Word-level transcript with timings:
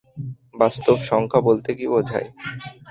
বাস্তব 0.55 0.97
সংখ্যা 1.09 1.39
বলতে 1.47 1.69
কী 1.77 1.85
বোঝায়? 1.87 2.27